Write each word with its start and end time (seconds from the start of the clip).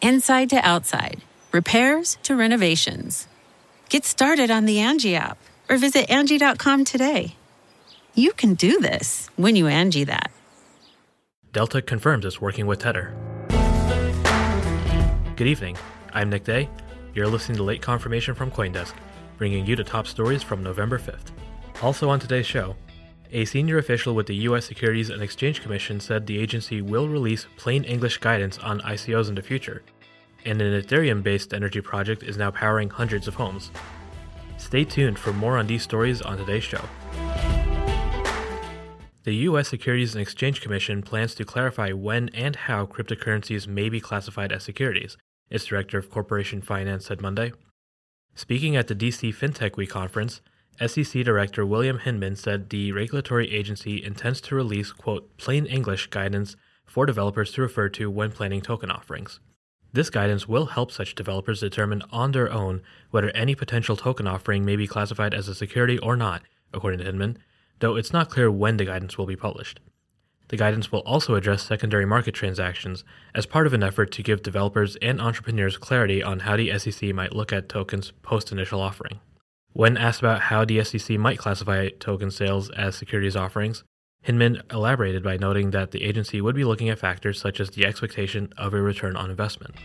inside 0.00 0.50
to 0.50 0.56
outside, 0.56 1.20
repairs 1.52 2.18
to 2.22 2.36
renovations. 2.36 3.26
Get 3.88 4.04
started 4.04 4.50
on 4.50 4.64
the 4.64 4.80
Angie 4.80 5.16
app 5.16 5.38
or 5.68 5.76
visit 5.76 6.10
Angie.com 6.10 6.84
today. 6.84 7.34
You 8.14 8.32
can 8.32 8.54
do 8.54 8.80
this 8.80 9.30
when 9.36 9.56
you 9.56 9.66
Angie 9.66 10.04
that. 10.04 10.30
Deltec 11.52 11.86
confirms 11.86 12.24
it's 12.24 12.40
working 12.40 12.66
with 12.66 12.80
Tether. 12.80 13.14
Good 15.36 15.46
evening. 15.46 15.76
I'm 16.12 16.30
Nick 16.30 16.44
Day. 16.44 16.68
You're 17.14 17.28
listening 17.28 17.56
to 17.56 17.62
Late 17.62 17.82
Confirmation 17.82 18.34
from 18.34 18.50
Coindesk, 18.50 18.92
bringing 19.38 19.66
you 19.66 19.74
the 19.74 19.82
top 19.82 20.06
stories 20.06 20.42
from 20.42 20.62
November 20.62 20.98
5th. 20.98 21.32
Also 21.82 22.10
on 22.10 22.20
today's 22.20 22.46
show, 22.46 22.76
a 23.32 23.44
senior 23.44 23.78
official 23.78 24.14
with 24.14 24.26
the 24.26 24.36
U.S. 24.36 24.64
Securities 24.64 25.10
and 25.10 25.22
Exchange 25.22 25.62
Commission 25.62 26.00
said 26.00 26.26
the 26.26 26.38
agency 26.38 26.82
will 26.82 27.08
release 27.08 27.46
plain 27.56 27.84
English 27.84 28.18
guidance 28.18 28.58
on 28.58 28.80
ICOs 28.80 29.28
in 29.28 29.34
the 29.34 29.42
future, 29.42 29.82
and 30.44 30.60
an 30.60 30.82
Ethereum 30.82 31.22
based 31.22 31.54
energy 31.54 31.80
project 31.80 32.22
is 32.22 32.36
now 32.36 32.50
powering 32.50 32.90
hundreds 32.90 33.28
of 33.28 33.34
homes. 33.34 33.70
Stay 34.56 34.84
tuned 34.84 35.18
for 35.18 35.32
more 35.32 35.58
on 35.58 35.66
these 35.66 35.82
stories 35.82 36.20
on 36.22 36.36
today's 36.36 36.64
show. 36.64 36.82
The 39.24 39.34
U.S. 39.34 39.68
Securities 39.68 40.14
and 40.14 40.22
Exchange 40.22 40.60
Commission 40.60 41.02
plans 41.02 41.34
to 41.34 41.44
clarify 41.44 41.92
when 41.92 42.30
and 42.30 42.56
how 42.56 42.86
cryptocurrencies 42.86 43.66
may 43.66 43.88
be 43.88 44.00
classified 44.00 44.50
as 44.50 44.64
securities, 44.64 45.16
its 45.50 45.66
director 45.66 45.98
of 45.98 46.10
corporation 46.10 46.62
finance 46.62 47.06
said 47.06 47.20
Monday. 47.20 47.52
Speaking 48.34 48.76
at 48.76 48.88
the 48.88 48.94
DC 48.94 49.34
FinTech 49.34 49.76
Week 49.76 49.90
conference, 49.90 50.40
SEC 50.86 51.24
Director 51.24 51.66
William 51.66 51.98
Hinman 51.98 52.36
said 52.36 52.70
the 52.70 52.92
regulatory 52.92 53.52
agency 53.52 54.02
intends 54.02 54.40
to 54.42 54.54
release, 54.54 54.92
quote, 54.92 55.36
plain 55.36 55.66
English 55.66 56.06
guidance 56.06 56.56
for 56.86 57.04
developers 57.04 57.52
to 57.52 57.62
refer 57.62 57.88
to 57.90 58.10
when 58.10 58.32
planning 58.32 58.62
token 58.62 58.90
offerings. 58.90 59.40
This 59.92 60.08
guidance 60.08 60.48
will 60.48 60.66
help 60.66 60.90
such 60.90 61.14
developers 61.14 61.60
determine 61.60 62.02
on 62.10 62.32
their 62.32 62.50
own 62.50 62.80
whether 63.10 63.30
any 63.30 63.54
potential 63.54 63.96
token 63.96 64.26
offering 64.26 64.64
may 64.64 64.76
be 64.76 64.86
classified 64.86 65.34
as 65.34 65.48
a 65.48 65.54
security 65.54 65.98
or 65.98 66.16
not, 66.16 66.42
according 66.72 67.00
to 67.00 67.04
Hinman, 67.04 67.36
though 67.80 67.96
it's 67.96 68.12
not 68.12 68.30
clear 68.30 68.50
when 68.50 68.76
the 68.78 68.84
guidance 68.84 69.18
will 69.18 69.26
be 69.26 69.36
published. 69.36 69.80
The 70.48 70.56
guidance 70.56 70.90
will 70.90 71.00
also 71.00 71.34
address 71.34 71.62
secondary 71.62 72.06
market 72.06 72.32
transactions 72.32 73.04
as 73.34 73.46
part 73.46 73.66
of 73.66 73.74
an 73.74 73.82
effort 73.82 74.12
to 74.12 74.22
give 74.22 74.42
developers 74.42 74.96
and 74.96 75.20
entrepreneurs 75.20 75.76
clarity 75.76 76.22
on 76.22 76.40
how 76.40 76.56
the 76.56 76.76
SEC 76.78 77.14
might 77.14 77.34
look 77.34 77.52
at 77.52 77.68
tokens 77.68 78.12
post 78.22 78.50
initial 78.50 78.80
offering. 78.80 79.20
When 79.72 79.96
asked 79.96 80.20
about 80.20 80.40
how 80.42 80.64
the 80.64 80.82
SEC 80.82 81.16
might 81.16 81.38
classify 81.38 81.90
token 81.90 82.30
sales 82.32 82.70
as 82.70 82.96
securities 82.96 83.36
offerings, 83.36 83.84
Hinman 84.22 84.62
elaborated 84.70 85.22
by 85.22 85.36
noting 85.36 85.70
that 85.70 85.92
the 85.92 86.02
agency 86.02 86.40
would 86.40 86.56
be 86.56 86.64
looking 86.64 86.88
at 86.88 86.98
factors 86.98 87.40
such 87.40 87.60
as 87.60 87.70
the 87.70 87.86
expectation 87.86 88.52
of 88.58 88.74
a 88.74 88.82
return 88.82 89.16
on 89.16 89.30
investment. 89.30 89.76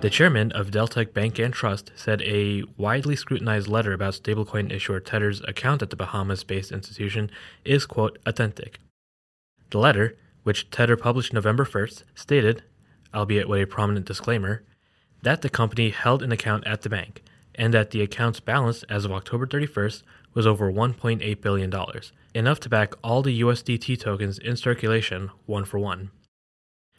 The 0.00 0.08
chairman 0.08 0.52
of 0.52 0.70
Deltec 0.70 1.12
Bank 1.12 1.40
and 1.40 1.52
Trust 1.52 1.90
said 1.96 2.22
a 2.22 2.62
widely 2.76 3.16
scrutinized 3.16 3.66
letter 3.66 3.92
about 3.92 4.14
stablecoin 4.14 4.72
issuer 4.72 5.00
Tether's 5.00 5.40
account 5.40 5.82
at 5.82 5.90
the 5.90 5.96
Bahamas 5.96 6.44
based 6.44 6.70
institution 6.70 7.28
is, 7.64 7.84
quote, 7.84 8.20
authentic. 8.24 8.78
The 9.70 9.78
letter, 9.78 10.16
which 10.44 10.70
Tether 10.70 10.96
published 10.96 11.32
November 11.32 11.64
1st, 11.64 12.04
stated, 12.14 12.62
albeit 13.12 13.48
with 13.48 13.60
a 13.60 13.66
prominent 13.66 14.06
disclaimer, 14.06 14.62
that 15.22 15.42
the 15.42 15.50
company 15.50 15.90
held 15.90 16.22
an 16.22 16.30
account 16.30 16.64
at 16.64 16.82
the 16.82 16.88
bank 16.88 17.24
and 17.58 17.74
that 17.74 17.90
the 17.90 18.00
account's 18.00 18.40
balance 18.40 18.84
as 18.84 19.04
of 19.04 19.12
October 19.12 19.46
31st 19.46 20.02
was 20.32 20.46
over 20.46 20.72
$1.8 20.72 21.40
billion, 21.40 21.74
enough 22.34 22.60
to 22.60 22.68
back 22.68 22.94
all 23.02 23.20
the 23.20 23.40
USDT 23.42 23.98
tokens 23.98 24.38
in 24.38 24.56
circulation 24.56 25.30
one 25.44 25.64
for 25.64 25.78
one. 25.78 26.10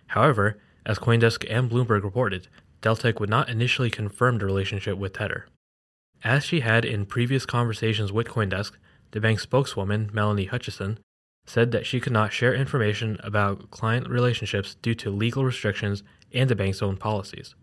However, 0.08 0.60
as 0.86 1.00
Coindesk 1.00 1.46
and 1.50 1.72
Bloomberg 1.72 2.04
reported, 2.04 2.48
Deltec 2.82 3.20
would 3.20 3.30
not 3.30 3.50
initially 3.50 3.90
confirm 3.90 4.38
the 4.38 4.46
relationship 4.46 4.98
with 4.98 5.14
Tether. 5.14 5.48
As 6.24 6.44
she 6.44 6.60
had 6.60 6.84
in 6.84 7.06
previous 7.06 7.46
conversations 7.46 8.12
with 8.12 8.28
Coindesk, 8.28 8.74
the 9.12 9.22
bank's 9.22 9.44
spokeswoman, 9.44 10.10
Melanie 10.14 10.46
Hutchison, 10.46 11.00
said 11.46 11.72
that 11.72 11.86
she 11.86 12.00
could 12.00 12.14
not 12.14 12.34
share 12.34 12.54
information 12.54 13.18
about 13.24 13.72
client 13.72 14.10
relationships 14.10 14.76
due 14.76 14.94
to 14.96 15.10
legal 15.10 15.46
restrictions 15.46 16.04
and 16.34 16.50
the 16.50 16.56
bank's 16.56 16.82
own 16.82 16.98
policies. 16.98 17.56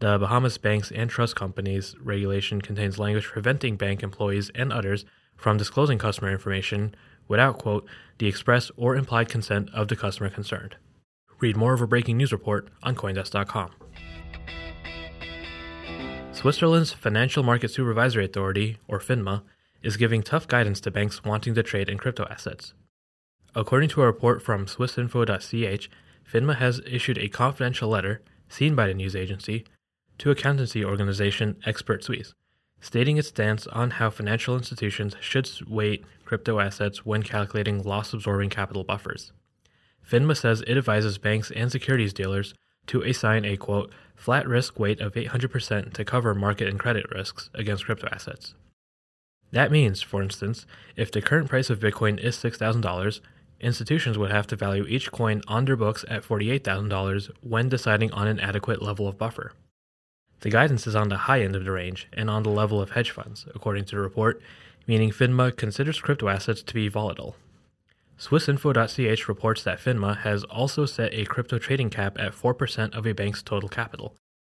The 0.00 0.18
Bahamas 0.18 0.56
Banks 0.56 0.90
and 0.90 1.10
Trust 1.10 1.36
Companies 1.36 1.94
regulation 2.00 2.62
contains 2.62 2.98
language 2.98 3.26
preventing 3.26 3.76
bank 3.76 4.02
employees 4.02 4.50
and 4.54 4.72
others 4.72 5.04
from 5.36 5.58
disclosing 5.58 5.98
customer 5.98 6.30
information 6.30 6.94
without, 7.28 7.58
quote, 7.58 7.86
the 8.16 8.26
express 8.26 8.70
or 8.78 8.96
implied 8.96 9.28
consent 9.28 9.68
of 9.74 9.88
the 9.88 9.96
customer 9.96 10.30
concerned. 10.30 10.76
Read 11.38 11.54
more 11.54 11.74
of 11.74 11.82
a 11.82 11.86
breaking 11.86 12.16
news 12.16 12.32
report 12.32 12.70
on 12.82 12.96
Coindesk.com. 12.96 13.72
Switzerland's 16.32 16.94
Financial 16.94 17.42
Market 17.42 17.70
Supervisory 17.70 18.24
Authority, 18.24 18.78
or 18.88 19.00
FINMA, 19.00 19.42
is 19.82 19.98
giving 19.98 20.22
tough 20.22 20.48
guidance 20.48 20.80
to 20.80 20.90
banks 20.90 21.24
wanting 21.24 21.54
to 21.54 21.62
trade 21.62 21.90
in 21.90 21.98
crypto 21.98 22.26
assets. 22.30 22.72
According 23.54 23.90
to 23.90 24.02
a 24.02 24.06
report 24.06 24.40
from 24.40 24.64
swissinfo.ch, 24.64 25.90
FINMA 26.32 26.56
has 26.56 26.80
issued 26.86 27.18
a 27.18 27.28
confidential 27.28 27.90
letter, 27.90 28.22
seen 28.48 28.74
by 28.74 28.86
the 28.86 28.94
news 28.94 29.14
agency, 29.14 29.66
to 30.20 30.30
accountancy 30.30 30.84
organization 30.84 31.56
Expert 31.64 32.04
Suisse, 32.04 32.34
stating 32.80 33.16
its 33.16 33.28
stance 33.28 33.66
on 33.68 33.92
how 33.92 34.10
financial 34.10 34.54
institutions 34.54 35.16
should 35.18 35.50
weight 35.66 36.04
crypto 36.26 36.60
assets 36.60 37.06
when 37.06 37.22
calculating 37.22 37.82
loss 37.82 38.12
absorbing 38.12 38.50
capital 38.50 38.84
buffers. 38.84 39.32
FINMA 40.06 40.36
says 40.36 40.62
it 40.66 40.76
advises 40.76 41.16
banks 41.16 41.50
and 41.52 41.72
securities 41.72 42.12
dealers 42.12 42.52
to 42.86 43.00
assign 43.02 43.46
a 43.46 43.56
quote, 43.56 43.92
flat 44.14 44.46
risk 44.46 44.78
weight 44.78 45.00
of 45.00 45.14
800% 45.14 45.94
to 45.94 46.04
cover 46.04 46.34
market 46.34 46.68
and 46.68 46.78
credit 46.78 47.10
risks 47.10 47.48
against 47.54 47.86
crypto 47.86 48.08
assets. 48.12 48.54
That 49.52 49.72
means, 49.72 50.02
for 50.02 50.22
instance, 50.22 50.66
if 50.96 51.10
the 51.10 51.22
current 51.22 51.48
price 51.48 51.70
of 51.70 51.80
Bitcoin 51.80 52.22
is 52.22 52.36
$6,000, 52.36 53.20
institutions 53.58 54.18
would 54.18 54.30
have 54.30 54.46
to 54.48 54.56
value 54.56 54.84
each 54.86 55.10
coin 55.10 55.40
on 55.48 55.64
their 55.64 55.76
books 55.76 56.04
at 56.08 56.24
$48,000 56.24 57.30
when 57.40 57.70
deciding 57.70 58.12
on 58.12 58.28
an 58.28 58.38
adequate 58.38 58.82
level 58.82 59.08
of 59.08 59.16
buffer. 59.16 59.52
The 60.40 60.50
guidance 60.50 60.86
is 60.86 60.96
on 60.96 61.10
the 61.10 61.16
high 61.16 61.42
end 61.42 61.54
of 61.54 61.64
the 61.64 61.70
range 61.70 62.08
and 62.12 62.30
on 62.30 62.42
the 62.42 62.50
level 62.50 62.80
of 62.80 62.90
hedge 62.90 63.10
funds, 63.10 63.46
according 63.54 63.84
to 63.86 63.96
the 63.96 64.02
report, 64.02 64.40
meaning 64.86 65.10
FINMA 65.10 65.56
considers 65.56 66.00
crypto 66.00 66.28
assets 66.28 66.62
to 66.62 66.74
be 66.74 66.88
volatile. 66.88 67.36
Swissinfo.ch 68.18 69.28
reports 69.28 69.62
that 69.62 69.80
FINMA 69.80 70.18
has 70.18 70.44
also 70.44 70.86
set 70.86 71.12
a 71.14 71.24
crypto 71.24 71.58
trading 71.58 71.90
cap 71.90 72.18
at 72.18 72.32
4% 72.32 72.94
of 72.94 73.06
a 73.06 73.12
bank's 73.12 73.42
total 73.42 73.68
capital, 73.68 74.14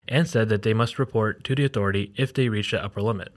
and 0.06 0.28
said 0.28 0.48
that 0.48 0.62
they 0.62 0.74
must 0.74 0.98
report 0.98 1.44
to 1.44 1.54
the 1.54 1.64
authority 1.64 2.12
if 2.16 2.32
they 2.32 2.48
reach 2.48 2.70
the 2.70 2.82
upper 2.82 3.00
limit. 3.00 3.32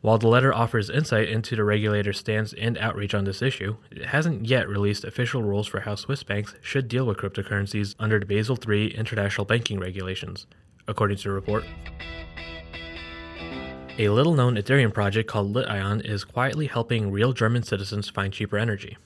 While 0.00 0.18
the 0.18 0.28
letter 0.28 0.54
offers 0.54 0.90
insight 0.90 1.28
into 1.28 1.56
the 1.56 1.64
regulator's 1.64 2.18
stance 2.18 2.52
and 2.52 2.78
outreach 2.78 3.14
on 3.14 3.24
this 3.24 3.42
issue, 3.42 3.76
it 3.90 4.06
hasn't 4.06 4.46
yet 4.46 4.68
released 4.68 5.04
official 5.04 5.42
rules 5.42 5.66
for 5.66 5.80
how 5.80 5.96
Swiss 5.96 6.22
banks 6.22 6.54
should 6.62 6.86
deal 6.86 7.04
with 7.04 7.18
cryptocurrencies 7.18 7.96
under 7.98 8.18
the 8.18 8.26
Basel 8.26 8.58
III 8.66 8.94
international 8.94 9.44
banking 9.44 9.80
regulations, 9.80 10.46
according 10.88 11.18
to 11.18 11.24
the 11.24 11.30
report. 11.30 11.64
A 14.00 14.08
little 14.08 14.34
known 14.34 14.56
Ethereum 14.56 14.94
project 14.94 15.28
called 15.28 15.52
Lition 15.52 16.00
is 16.04 16.24
quietly 16.24 16.66
helping 16.66 17.10
real 17.10 17.32
German 17.32 17.62
citizens 17.62 18.08
find 18.08 18.32
cheaper 18.32 18.56
energy. 18.56 18.96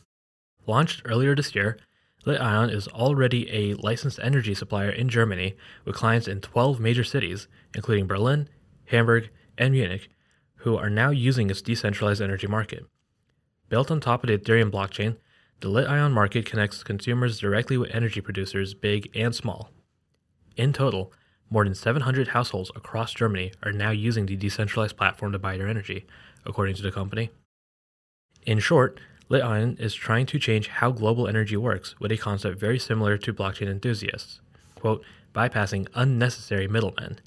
Launched 0.67 1.03
earlier 1.07 1.35
this 1.35 1.55
year, 1.55 1.79
Lition 2.27 2.71
is 2.71 2.89
already 2.89 3.51
a 3.51 3.75
licensed 3.75 4.21
energy 4.23 4.55
supplier 4.55 4.91
in 4.91 5.09
Germany 5.09 5.57
with 5.85 5.97
clients 5.97 6.29
in 6.29 6.41
12 6.41 6.79
major 6.79 7.05
cities, 7.05 7.49
including 7.75 8.07
Berlin, 8.07 8.49
Hamburg, 8.87 9.31
and 9.59 9.73
Munich, 9.73 10.09
who 10.57 10.77
are 10.77 10.91
now 10.91 11.11
using 11.11 11.51
its 11.51 11.63
decentralized 11.63 12.23
energy 12.23 12.47
market. 12.47 12.85
Built 13.69 13.91
on 13.91 13.99
top 14.01 14.23
of 14.23 14.29
the 14.29 14.39
Ethereum 14.39 14.71
blockchain, 14.71 15.17
the 15.61 15.69
Lition 15.69 16.13
market 16.13 16.45
connects 16.45 16.83
consumers 16.83 17.41
directly 17.41 17.79
with 17.79 17.95
energy 17.95 18.21
producers 18.21 18.75
big 18.75 19.11
and 19.15 19.35
small. 19.35 19.71
In 20.57 20.73
total, 20.75 21.13
more 21.53 21.65
than 21.65 21.75
700 21.75 22.29
households 22.29 22.71
across 22.75 23.13
Germany 23.13 23.53
are 23.63 23.73
now 23.73 23.91
using 23.91 24.25
the 24.25 24.37
decentralized 24.37 24.97
platform 24.97 25.33
to 25.33 25.39
buy 25.39 25.59
their 25.59 25.69
energy, 25.69 26.07
according 26.47 26.75
to 26.77 26.83
the 26.83 26.91
company. 26.91 27.31
In 28.47 28.59
short, 28.59 28.99
Lition 29.29 29.79
is 29.79 29.95
trying 29.95 30.25
to 30.27 30.39
change 30.39 30.69
how 30.69 30.91
global 30.91 31.29
energy 31.29 31.57
works 31.57 31.95
with 32.01 32.11
a 32.11 32.17
concept 32.17 32.59
very 32.59 32.79
similar 32.79 33.19
to 33.19 33.35
blockchain 33.35 33.69
enthusiasts, 33.69 34.41
quote, 34.75 35.05
bypassing 35.35 35.87
unnecessary 35.95 36.67
middlemen. 36.67 37.21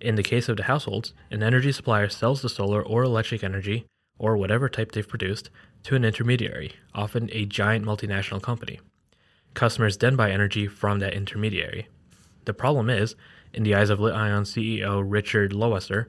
In 0.00 0.14
the 0.14 0.22
case 0.22 0.48
of 0.48 0.56
the 0.56 0.64
households, 0.64 1.12
an 1.28 1.42
energy 1.42 1.72
supplier 1.72 2.08
sells 2.08 2.42
the 2.42 2.48
solar 2.48 2.80
or 2.80 3.02
electric 3.02 3.42
energy, 3.42 3.86
or 4.18 4.36
whatever 4.36 4.68
type 4.68 4.92
they've 4.92 5.06
produced, 5.06 5.50
to 5.82 5.96
an 5.96 6.04
intermediary, 6.04 6.74
often 6.94 7.28
a 7.32 7.44
giant 7.44 7.84
multinational 7.84 8.40
company. 8.40 8.78
Customers 9.54 9.96
then 9.96 10.14
buy 10.14 10.30
energy 10.30 10.68
from 10.68 11.00
that 11.00 11.14
intermediary. 11.14 11.88
The 12.48 12.54
problem 12.54 12.88
is, 12.88 13.14
in 13.52 13.62
the 13.62 13.74
eyes 13.74 13.90
of 13.90 14.00
Lition 14.00 14.42
CEO 14.44 15.04
Richard 15.06 15.52
Lohwasser, 15.52 16.06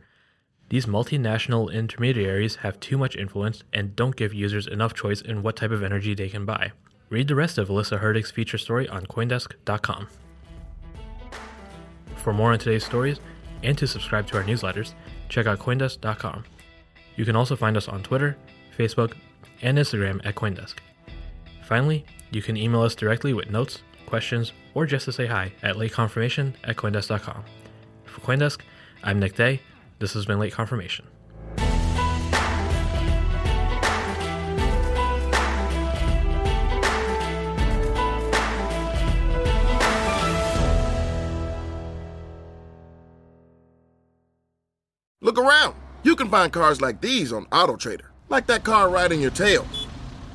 these 0.69 0.86
multinational 0.86 1.69
intermediaries 1.69 2.56
have 2.63 2.80
too 2.80 2.97
much 2.97 3.18
influence 3.18 3.65
and 3.74 3.94
don't 3.94 4.15
give 4.15 4.33
users 4.33 4.65
enough 4.65 4.94
choice 4.94 5.19
in 5.19 5.44
what 5.44 5.57
type 5.57 5.71
of 5.71 5.83
energy 5.83 6.13
they 6.13 6.30
can 6.30 6.45
buy. 6.45 6.71
Read 7.09 7.27
the 7.27 7.36
rest 7.36 7.57
of 7.57 7.68
Alyssa 7.68 8.00
Hertig's 8.00 8.31
feature 8.31 8.57
story 8.57 8.88
on 8.88 9.06
Coindesk.com. 9.07 10.07
For 12.15 12.31
more 12.31 12.53
on 12.53 12.59
today's 12.59 12.85
stories 12.85 13.19
and 13.62 13.77
to 13.77 13.85
subscribe 13.85 14.25
to 14.27 14.38
our 14.38 14.44
newsletters, 14.45 14.94
check 15.27 15.45
out 15.45 15.59
Coindesk.com. 15.59 16.45
You 17.18 17.25
can 17.25 17.35
also 17.35 17.57
find 17.57 17.75
us 17.75 17.89
on 17.89 18.01
Twitter, 18.01 18.38
Facebook, 18.77 19.12
and 19.62 19.77
Instagram 19.77 20.25
at 20.25 20.35
Coindesk. 20.35 20.75
Finally, 21.65 22.06
you 22.31 22.42
can 22.42 22.56
email 22.56 22.83
us 22.83 22.95
directly 22.95 23.33
with 23.33 23.51
notes, 23.51 23.81
questions, 24.09 24.51
or 24.73 24.85
just 24.85 25.06
to 25.06 25.11
say 25.11 25.27
hi 25.27 25.53
at 25.63 25.75
lateconfirmation 25.75 26.53
at 26.63 26.75
Coindesk.com. 26.75 27.44
For 28.06 28.21
Coindesk, 28.21 28.61
I'm 29.03 29.19
Nick 29.19 29.35
Day. 29.35 29.61
This 30.00 30.13
has 30.13 30.25
been 30.25 30.39
Late 30.39 30.53
Confirmation. 30.53 31.06
Look 45.21 45.38
around. 45.38 45.75
You 46.01 46.15
can 46.15 46.29
find 46.29 46.51
cars 46.51 46.81
like 46.81 47.01
these 47.01 47.31
on 47.31 47.45
AutoTrader, 47.47 48.06
like 48.29 48.47
that 48.47 48.63
car 48.63 48.89
riding 48.89 49.21
your 49.21 49.31
tail. 49.31 49.67